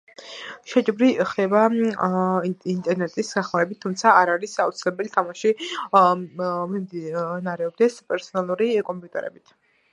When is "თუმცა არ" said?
3.87-4.33